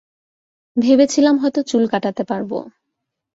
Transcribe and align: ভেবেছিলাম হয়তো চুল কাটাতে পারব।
ভেবেছিলাম 0.77 1.35
হয়তো 1.37 1.59
চুল 1.63 1.83
কাটাতে 1.87 2.23
পারব। 2.23 2.51